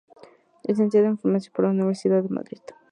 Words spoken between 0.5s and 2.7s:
Licenciado en Farmacia por la Universidad de Madrid.